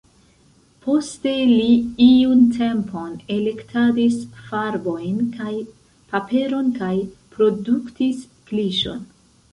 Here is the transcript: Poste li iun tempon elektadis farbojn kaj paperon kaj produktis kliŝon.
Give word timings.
Poste 0.85 1.33
li 1.49 2.05
iun 2.05 2.41
tempon 2.55 3.11
elektadis 3.37 4.17
farbojn 4.47 5.21
kaj 5.37 5.53
paperon 6.15 6.75
kaj 6.81 6.93
produktis 7.37 8.27
kliŝon. 8.51 9.07